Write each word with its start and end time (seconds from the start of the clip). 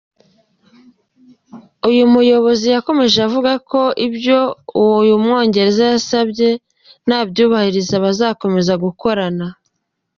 Uyu 1.89 2.03
muyobozi 2.13 2.65
yakomeje 2.75 3.17
avuga 3.27 3.51
ko 3.69 3.81
ibyo 4.07 4.39
uyu 4.99 5.13
mwongereza 5.23 5.83
yasabwe 5.93 6.47
nabyubahiriza 7.07 7.95
bazakomeza 8.05 8.73
gukorana. 8.83 9.45